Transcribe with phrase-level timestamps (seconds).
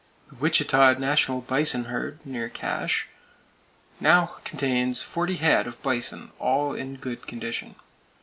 [0.29, 3.07] The Wichita National Bison herd, near Cache,
[3.99, 7.75] now contains forty head of bison, all in good condition.